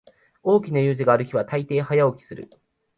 [0.41, 2.49] 大きな用事がある日はたいてい早起きする